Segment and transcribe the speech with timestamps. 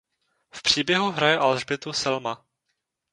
[0.51, 2.45] V příběhu hraje Alžbětu Selma.